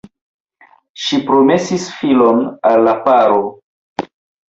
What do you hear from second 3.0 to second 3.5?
paro.